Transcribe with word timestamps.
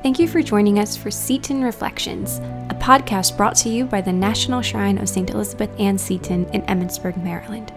Thank 0.00 0.20
you 0.20 0.28
for 0.28 0.42
joining 0.42 0.78
us 0.78 0.96
for 0.96 1.10
Seton 1.10 1.64
Reflections, 1.64 2.38
a 2.70 2.76
podcast 2.78 3.36
brought 3.36 3.56
to 3.56 3.68
you 3.68 3.84
by 3.84 4.00
the 4.00 4.12
National 4.12 4.62
Shrine 4.62 4.96
of 4.96 5.08
St. 5.08 5.28
Elizabeth 5.30 5.70
Ann 5.80 5.98
Seton 5.98 6.48
in 6.50 6.62
Emmitsburg, 6.62 7.20
Maryland. 7.20 7.72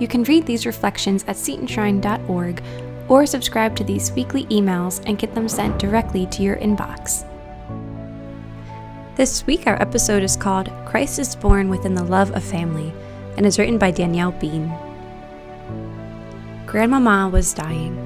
You 0.00 0.08
can 0.08 0.24
read 0.24 0.44
these 0.44 0.66
reflections 0.66 1.22
at 1.28 1.36
setonshrine.org 1.36 2.62
or 3.08 3.26
subscribe 3.26 3.76
to 3.76 3.84
these 3.84 4.10
weekly 4.10 4.46
emails 4.46 5.00
and 5.06 5.20
get 5.20 5.36
them 5.36 5.48
sent 5.48 5.78
directly 5.78 6.26
to 6.26 6.42
your 6.42 6.56
inbox. 6.56 7.24
This 9.14 9.46
week, 9.46 9.68
our 9.68 9.80
episode 9.80 10.24
is 10.24 10.36
called 10.36 10.72
Christ 10.84 11.20
is 11.20 11.36
Born 11.36 11.68
Within 11.68 11.94
the 11.94 12.02
Love 12.02 12.32
of 12.32 12.42
Family 12.42 12.92
and 13.36 13.46
is 13.46 13.56
written 13.56 13.78
by 13.78 13.92
Danielle 13.92 14.32
Bean. 14.32 14.66
Grandmama 16.66 17.28
was 17.28 17.54
dying. 17.54 18.05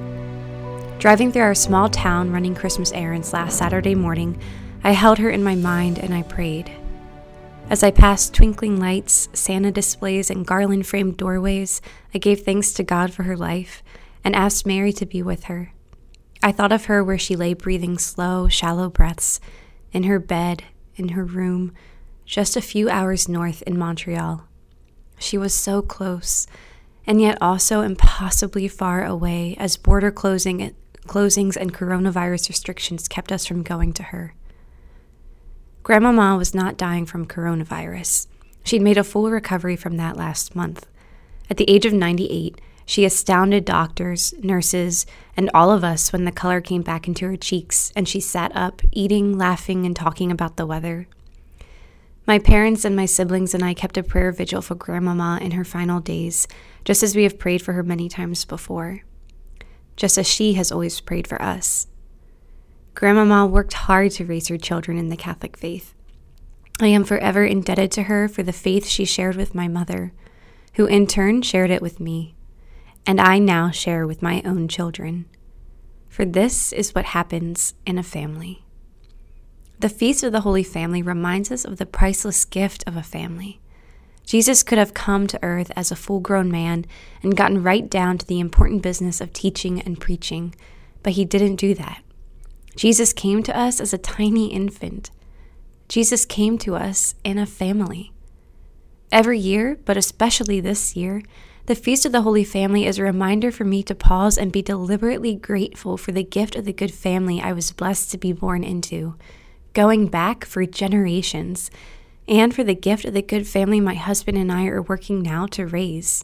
Driving 1.01 1.31
through 1.31 1.41
our 1.41 1.55
small 1.55 1.89
town 1.89 2.29
running 2.29 2.53
Christmas 2.53 2.91
errands 2.91 3.33
last 3.33 3.57
Saturday 3.57 3.95
morning, 3.95 4.39
I 4.83 4.91
held 4.91 5.17
her 5.17 5.31
in 5.31 5.43
my 5.43 5.55
mind 5.55 5.97
and 5.97 6.13
I 6.13 6.21
prayed. 6.21 6.71
As 7.71 7.81
I 7.81 7.89
passed 7.89 8.35
twinkling 8.35 8.79
lights, 8.79 9.27
Santa 9.33 9.71
displays, 9.71 10.29
and 10.29 10.45
garland 10.45 10.85
framed 10.85 11.17
doorways, 11.17 11.81
I 12.13 12.19
gave 12.19 12.41
thanks 12.41 12.71
to 12.73 12.83
God 12.83 13.11
for 13.11 13.23
her 13.23 13.35
life 13.35 13.81
and 14.23 14.35
asked 14.35 14.67
Mary 14.67 14.93
to 14.93 15.07
be 15.07 15.23
with 15.23 15.45
her. 15.45 15.73
I 16.43 16.51
thought 16.51 16.71
of 16.71 16.85
her 16.85 17.03
where 17.03 17.17
she 17.17 17.35
lay 17.35 17.55
breathing 17.55 17.97
slow, 17.97 18.47
shallow 18.47 18.87
breaths, 18.87 19.39
in 19.91 20.03
her 20.03 20.19
bed, 20.19 20.65
in 20.97 21.09
her 21.09 21.25
room, 21.25 21.73
just 22.25 22.55
a 22.55 22.61
few 22.61 22.91
hours 22.91 23.27
north 23.27 23.63
in 23.63 23.75
Montreal. 23.75 24.47
She 25.17 25.39
was 25.39 25.55
so 25.55 25.81
close, 25.81 26.45
and 27.07 27.19
yet 27.19 27.39
also 27.41 27.81
impossibly 27.81 28.67
far 28.67 29.03
away 29.03 29.55
as 29.57 29.77
border 29.77 30.11
closing 30.11 30.59
closings 31.07 31.55
and 31.55 31.73
coronavirus 31.73 32.49
restrictions 32.49 33.07
kept 33.07 33.31
us 33.31 33.45
from 33.45 33.63
going 33.63 33.93
to 33.93 34.03
her. 34.03 34.33
Grandmama 35.83 36.37
was 36.37 36.53
not 36.53 36.77
dying 36.77 37.05
from 37.05 37.25
coronavirus. 37.25 38.27
She'd 38.63 38.81
made 38.81 38.97
a 38.97 39.03
full 39.03 39.29
recovery 39.31 39.75
from 39.75 39.97
that 39.97 40.15
last 40.15 40.55
month. 40.55 40.85
At 41.49 41.57
the 41.57 41.69
age 41.69 41.85
of 41.85 41.93
98, 41.93 42.61
she 42.85 43.05
astounded 43.05 43.65
doctors, 43.65 44.33
nurses, 44.41 45.05
and 45.35 45.49
all 45.53 45.71
of 45.71 45.83
us 45.83 46.13
when 46.13 46.25
the 46.25 46.31
color 46.31 46.61
came 46.61 46.81
back 46.81 47.07
into 47.07 47.25
her 47.27 47.37
cheeks 47.37 47.91
and 47.95 48.07
she 48.07 48.19
sat 48.19 48.55
up, 48.55 48.81
eating, 48.91 49.37
laughing, 49.37 49.85
and 49.85 49.95
talking 49.95 50.31
about 50.31 50.57
the 50.57 50.67
weather. 50.67 51.07
My 52.27 52.37
parents 52.37 52.85
and 52.85 52.95
my 52.95 53.05
siblings 53.05 53.53
and 53.53 53.63
I 53.63 53.73
kept 53.73 53.97
a 53.97 54.03
prayer 54.03 54.31
vigil 54.31 54.61
for 54.61 54.75
Grandmama 54.75 55.39
in 55.41 55.51
her 55.51 55.65
final 55.65 55.99
days, 55.99 56.47
just 56.85 57.01
as 57.01 57.15
we 57.15 57.23
have 57.23 57.39
prayed 57.39 57.61
for 57.61 57.73
her 57.73 57.83
many 57.83 58.07
times 58.07 58.45
before 58.45 59.01
just 59.95 60.17
as 60.17 60.27
she 60.27 60.53
has 60.53 60.71
always 60.71 60.99
prayed 60.99 61.27
for 61.27 61.41
us. 61.41 61.87
Grandmama 62.93 63.45
worked 63.45 63.73
hard 63.73 64.11
to 64.11 64.25
raise 64.25 64.47
her 64.47 64.57
children 64.57 64.97
in 64.97 65.09
the 65.09 65.17
Catholic 65.17 65.57
faith. 65.57 65.93
I 66.79 66.87
am 66.87 67.03
forever 67.03 67.45
indebted 67.45 67.91
to 67.93 68.03
her 68.03 68.27
for 68.27 68.43
the 68.43 68.53
faith 68.53 68.87
she 68.87 69.05
shared 69.05 69.35
with 69.35 69.55
my 69.55 69.67
mother, 69.67 70.13
who 70.75 70.85
in 70.85 71.07
turn 71.07 71.41
shared 71.41 71.69
it 71.69 71.81
with 71.81 71.99
me, 71.99 72.35
and 73.05 73.21
I 73.21 73.39
now 73.39 73.71
share 73.71 74.07
with 74.07 74.21
my 74.21 74.41
own 74.43 74.67
children. 74.67 75.25
For 76.09 76.25
this 76.25 76.73
is 76.73 76.93
what 76.93 77.05
happens 77.05 77.73
in 77.85 77.97
a 77.97 78.03
family. 78.03 78.65
The 79.79 79.89
Feast 79.89 80.23
of 80.23 80.31
the 80.31 80.41
Holy 80.41 80.63
Family 80.63 81.01
reminds 81.01 81.51
us 81.51 81.65
of 81.65 81.77
the 81.77 81.85
priceless 81.85 82.45
gift 82.45 82.83
of 82.85 82.97
a 82.97 83.03
family. 83.03 83.61
Jesus 84.31 84.63
could 84.63 84.77
have 84.77 84.93
come 84.93 85.27
to 85.27 85.43
earth 85.43 85.73
as 85.75 85.91
a 85.91 85.95
full 85.97 86.21
grown 86.21 86.49
man 86.49 86.85
and 87.21 87.35
gotten 87.35 87.61
right 87.61 87.89
down 87.89 88.17
to 88.17 88.25
the 88.25 88.39
important 88.39 88.81
business 88.81 89.19
of 89.19 89.33
teaching 89.33 89.81
and 89.81 89.99
preaching, 89.99 90.55
but 91.03 91.11
he 91.11 91.25
didn't 91.25 91.57
do 91.57 91.73
that. 91.75 92.01
Jesus 92.77 93.11
came 93.11 93.43
to 93.43 93.57
us 93.57 93.81
as 93.81 93.91
a 93.91 93.97
tiny 93.97 94.47
infant. 94.47 95.11
Jesus 95.89 96.25
came 96.25 96.57
to 96.59 96.77
us 96.77 97.13
in 97.25 97.37
a 97.37 97.45
family. 97.45 98.13
Every 99.11 99.37
year, 99.37 99.77
but 99.83 99.97
especially 99.97 100.61
this 100.61 100.95
year, 100.95 101.23
the 101.65 101.75
Feast 101.75 102.05
of 102.05 102.13
the 102.13 102.21
Holy 102.21 102.45
Family 102.45 102.85
is 102.85 102.97
a 102.97 103.03
reminder 103.03 103.51
for 103.51 103.65
me 103.65 103.83
to 103.83 103.93
pause 103.93 104.37
and 104.37 104.49
be 104.49 104.61
deliberately 104.61 105.35
grateful 105.35 105.97
for 105.97 106.13
the 106.13 106.23
gift 106.23 106.55
of 106.55 106.63
the 106.63 106.71
good 106.71 106.93
family 106.93 107.41
I 107.41 107.51
was 107.51 107.73
blessed 107.73 108.11
to 108.11 108.17
be 108.17 108.31
born 108.31 108.63
into, 108.63 109.15
going 109.73 110.07
back 110.07 110.45
for 110.45 110.65
generations 110.65 111.69
and 112.31 112.55
for 112.55 112.63
the 112.63 112.73
gift 112.73 113.03
of 113.03 113.13
the 113.13 113.21
good 113.21 113.45
family 113.45 113.81
my 113.81 113.93
husband 113.93 114.37
and 114.37 114.49
I 114.49 114.65
are 114.67 114.81
working 114.81 115.21
now 115.21 115.47
to 115.47 115.67
raise. 115.67 116.23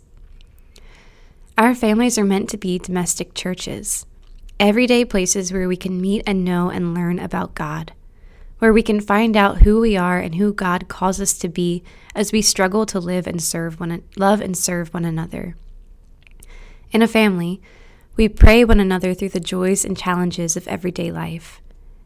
Our 1.57 1.75
families 1.75 2.17
are 2.17 2.23
meant 2.23 2.49
to 2.51 2.57
be 2.57 2.79
domestic 2.79 3.33
churches, 3.33 4.05
everyday 4.57 5.03
places 5.03 5.51
where 5.51 5.67
we 5.67 5.75
can 5.75 5.99
meet 5.99 6.23
and 6.25 6.45
know 6.45 6.69
and 6.69 6.93
learn 6.93 7.19
about 7.19 7.55
God, 7.55 7.91
where 8.59 8.71
we 8.71 8.81
can 8.81 9.01
find 9.01 9.35
out 9.35 9.63
who 9.63 9.81
we 9.81 9.97
are 9.97 10.17
and 10.17 10.35
who 10.35 10.53
God 10.53 10.87
calls 10.87 11.19
us 11.19 11.37
to 11.39 11.49
be 11.49 11.83
as 12.15 12.31
we 12.31 12.41
struggle 12.41 12.85
to 12.85 13.01
live 13.01 13.27
and 13.27 13.43
serve 13.43 13.77
one 13.77 14.01
love 14.15 14.39
and 14.39 14.55
serve 14.55 14.93
one 14.93 15.03
another. 15.03 15.57
In 16.93 17.01
a 17.01 17.07
family, 17.07 17.61
we 18.15 18.29
pray 18.29 18.63
one 18.63 18.79
another 18.79 19.13
through 19.13 19.29
the 19.29 19.41
joys 19.41 19.83
and 19.83 19.97
challenges 19.97 20.55
of 20.55 20.69
everyday 20.69 21.11
life. 21.11 21.61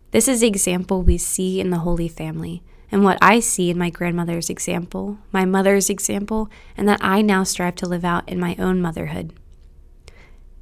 This 0.10 0.28
is 0.28 0.42
the 0.42 0.48
example 0.48 1.04
we 1.04 1.20
see 1.20 1.62
in 1.62 1.70
the 1.70 1.80
Holy 1.80 2.08
Family 2.08 2.64
and 2.92 3.04
what 3.04 3.18
I 3.22 3.40
see 3.40 3.70
in 3.70 3.78
my 3.78 3.90
grandmother's 3.90 4.50
example, 4.50 5.18
my 5.32 5.46
mother's 5.46 5.90
example, 5.90 6.50
and 6.76 6.88
that 6.90 7.00
I 7.02 7.22
now 7.22 7.44
strive 7.44 7.76
to 7.76 7.88
live 7.88 8.04
out 8.04 8.28
in 8.28 8.40
my 8.40 8.56
own 8.60 8.82
motherhood. 8.82 9.34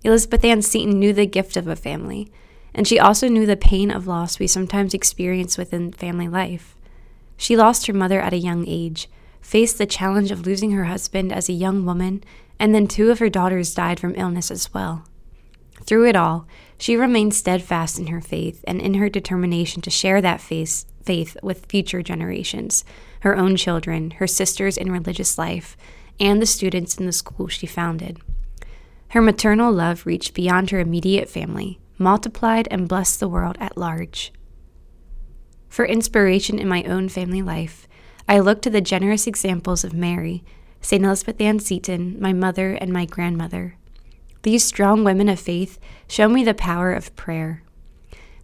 Elizabeth 0.04 0.46
Ann 0.46 0.62
Seton 0.62 1.00
knew 1.00 1.12
the 1.12 1.26
gift 1.26 1.58
of 1.58 1.68
a 1.68 1.76
family, 1.76 2.32
and 2.74 2.88
she 2.88 3.00
also 3.00 3.28
knew 3.28 3.46
the 3.46 3.58
pain 3.58 3.90
of 3.90 4.08
loss 4.08 4.40
we 4.40 4.48
sometimes 4.48 4.94
experience 4.94 5.58
within 5.58 5.92
family 5.92 6.28
life. 6.28 6.76
She 7.36 7.58
lost 7.58 7.88
her 7.88 7.94
mother 7.94 8.22
at 8.22 8.34
a 8.34 8.38
young 8.38 8.68
age, 8.68 9.10
faced 9.42 9.78
the 9.78 9.86
challenge 9.86 10.30
of 10.30 10.46
losing 10.46 10.72
her 10.72 10.86
husband 10.86 11.34
as 11.34 11.50
a 11.50 11.54
young 11.54 11.86
woman, 11.86 12.24
and 12.60 12.76
then 12.76 12.88
two 12.88 13.10
of 13.10 13.20
her 13.20 13.30
daughters 13.30 13.74
died 13.74 14.00
from 14.00 14.16
illness 14.16 14.52
as 14.52 14.74
well. 14.74 15.04
Through 15.84 16.08
it 16.08 16.16
all, 16.16 16.46
she 16.78 16.96
remained 16.96 17.34
steadfast 17.34 17.98
in 17.98 18.08
her 18.08 18.22
faith 18.22 18.64
and 18.68 18.82
in 18.82 18.96
her 18.96 19.10
determination 19.10 19.82
to 19.82 19.90
share 19.90 20.22
that 20.22 20.42
faith 20.42 20.86
faith 21.10 21.36
with 21.42 21.66
future 21.66 22.04
generations, 22.04 22.86
her 23.22 23.36
own 23.36 23.56
children, 23.56 24.12
her 24.12 24.28
sisters 24.28 24.78
in 24.78 24.92
religious 24.92 25.40
life, 25.40 25.76
and 26.20 26.40
the 26.40 26.46
students 26.46 27.00
in 27.00 27.08
the 27.08 27.12
school 27.12 27.48
she 27.48 27.66
founded. 27.66 28.20
Her 29.08 29.20
maternal 29.20 29.74
love 29.74 30.06
reached 30.06 30.36
beyond 30.36 30.70
her 30.70 30.80
immediate 30.80 31.28
family, 31.28 31.80
multiplied 31.98 32.68
and 32.70 32.88
blessed 32.88 33.20
the 33.20 33.28
world 33.28 33.58
at 33.60 33.76
large. 33.76 34.32
For 35.68 35.84
inspiration 35.84 36.60
in 36.60 36.68
my 36.68 36.84
own 36.84 37.10
family 37.10 37.42
life, 37.42 37.88
I 38.28 38.38
look 38.38 38.62
to 38.62 38.70
the 38.70 38.80
generous 38.80 39.26
examples 39.26 39.84
of 39.84 39.96
Mary, 39.96 40.44
St. 40.80 41.04
Elizabeth 41.04 41.42
Ann 41.42 41.58
Seton, 41.58 42.22
my 42.22 42.34
mother, 42.34 42.74
and 42.74 42.94
my 42.94 43.06
grandmother. 43.06 43.78
These 44.44 44.64
strong 44.64 45.04
women 45.04 45.28
of 45.28 45.40
faith 45.40 45.80
show 46.08 46.30
me 46.30 46.44
the 46.44 46.54
power 46.54 46.94
of 46.94 47.16
prayer. 47.16 47.64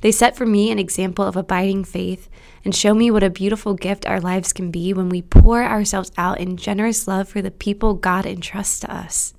They 0.02 0.12
set 0.12 0.36
for 0.36 0.46
me 0.46 0.72
an 0.72 0.80
example 0.80 1.26
of 1.26 1.36
abiding 1.36 1.84
faith 1.84 2.30
and 2.64 2.76
show 2.76 2.94
me 2.94 3.10
what 3.10 3.24
a 3.24 3.30
beautiful 3.30 3.74
gift 3.74 4.06
our 4.06 4.20
lives 4.20 4.54
can 4.54 4.72
be 4.72 4.94
when 4.94 5.10
we 5.10 5.22
pour 5.22 5.64
ourselves 5.64 6.12
out 6.18 6.40
in 6.40 6.58
generous 6.58 7.08
love 7.08 7.28
for 7.30 7.42
the 7.42 7.52
people 7.52 7.94
God 7.94 8.26
entrusts 8.26 8.80
to 8.82 8.94
us. 8.94 9.34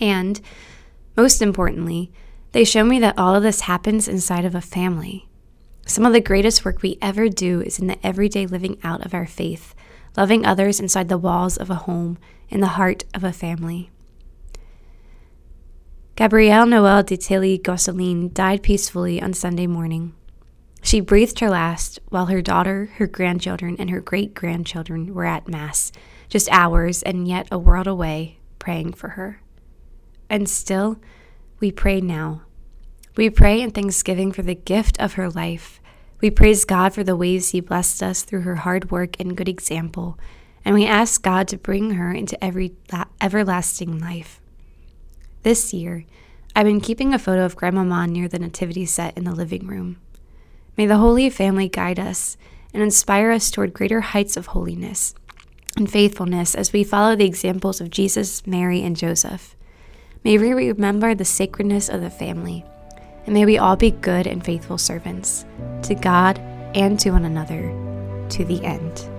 And, 0.00 0.40
most 1.16 1.40
importantly, 1.40 2.10
they 2.52 2.64
show 2.64 2.84
me 2.84 2.98
that 3.00 3.18
all 3.18 3.34
of 3.34 3.42
this 3.42 3.62
happens 3.62 4.08
inside 4.08 4.44
of 4.44 4.54
a 4.54 4.60
family. 4.60 5.28
Some 5.86 6.06
of 6.06 6.12
the 6.12 6.20
greatest 6.20 6.64
work 6.64 6.82
we 6.82 6.98
ever 7.02 7.28
do 7.28 7.60
is 7.60 7.78
in 7.78 7.88
the 7.88 8.06
everyday 8.06 8.46
living 8.46 8.78
out 8.82 9.04
of 9.04 9.12
our 9.12 9.26
faith, 9.26 9.74
loving 10.16 10.46
others 10.46 10.80
inside 10.80 11.08
the 11.08 11.18
walls 11.18 11.56
of 11.56 11.68
a 11.68 11.74
home, 11.74 12.18
in 12.48 12.60
the 12.60 12.68
heart 12.68 13.04
of 13.12 13.22
a 13.24 13.32
family. 13.32 13.90
Gabrielle 16.16 16.66
Noel 16.66 17.02
de 17.02 17.16
Tilly 17.16 17.58
Gosselin 17.58 18.32
died 18.32 18.62
peacefully 18.62 19.20
on 19.20 19.32
Sunday 19.32 19.66
morning. 19.66 20.14
She 20.80 21.00
breathed 21.00 21.40
her 21.40 21.50
last 21.50 21.98
while 22.08 22.26
her 22.26 22.40
daughter, 22.40 22.90
her 22.98 23.08
grandchildren, 23.08 23.74
and 23.80 23.90
her 23.90 24.00
great 24.00 24.32
grandchildren 24.32 25.12
were 25.12 25.24
at 25.24 25.48
Mass, 25.48 25.90
just 26.28 26.48
hours 26.52 27.02
and 27.02 27.26
yet 27.26 27.48
a 27.50 27.58
world 27.58 27.88
away, 27.88 28.38
praying 28.60 28.92
for 28.92 29.10
her. 29.10 29.42
And 30.30 30.48
still, 30.48 31.00
we 31.58 31.72
pray 31.72 32.00
now. 32.00 32.42
We 33.16 33.28
pray 33.28 33.60
in 33.60 33.72
thanksgiving 33.72 34.30
for 34.30 34.42
the 34.42 34.54
gift 34.54 35.00
of 35.00 35.14
her 35.14 35.28
life. 35.28 35.80
We 36.20 36.30
praise 36.30 36.64
God 36.64 36.94
for 36.94 37.02
the 37.02 37.16
ways 37.16 37.48
He 37.50 37.60
blessed 37.60 38.04
us 38.04 38.22
through 38.22 38.42
her 38.42 38.56
hard 38.56 38.92
work 38.92 39.18
and 39.18 39.36
good 39.36 39.48
example, 39.48 40.16
and 40.64 40.76
we 40.76 40.86
ask 40.86 41.20
God 41.22 41.48
to 41.48 41.58
bring 41.58 41.90
her 41.92 42.12
into 42.12 42.42
every 42.42 42.74
la- 42.92 43.06
everlasting 43.20 43.98
life. 43.98 44.40
This 45.44 45.74
year, 45.74 46.06
I've 46.56 46.64
been 46.64 46.80
keeping 46.80 47.12
a 47.12 47.18
photo 47.18 47.44
of 47.44 47.54
Grandmama 47.54 48.06
near 48.06 48.28
the 48.28 48.38
nativity 48.38 48.86
set 48.86 49.14
in 49.14 49.24
the 49.24 49.34
living 49.34 49.66
room. 49.66 49.98
May 50.74 50.86
the 50.86 50.96
Holy 50.96 51.28
Family 51.28 51.68
guide 51.68 51.98
us 51.98 52.38
and 52.72 52.82
inspire 52.82 53.30
us 53.30 53.50
toward 53.50 53.74
greater 53.74 54.00
heights 54.00 54.38
of 54.38 54.46
holiness 54.46 55.14
and 55.76 55.90
faithfulness 55.90 56.54
as 56.54 56.72
we 56.72 56.82
follow 56.82 57.14
the 57.14 57.26
examples 57.26 57.82
of 57.82 57.90
Jesus, 57.90 58.46
Mary, 58.46 58.82
and 58.82 58.96
Joseph. 58.96 59.54
May 60.24 60.38
we 60.38 60.54
remember 60.54 61.14
the 61.14 61.26
sacredness 61.26 61.90
of 61.90 62.00
the 62.00 62.08
family 62.08 62.64
and 63.26 63.34
may 63.34 63.44
we 63.44 63.58
all 63.58 63.76
be 63.76 63.90
good 63.90 64.26
and 64.26 64.42
faithful 64.42 64.78
servants 64.78 65.44
to 65.82 65.94
God 65.94 66.38
and 66.74 66.98
to 67.00 67.10
one 67.10 67.26
another 67.26 67.68
to 68.30 68.46
the 68.46 68.64
end. 68.64 69.13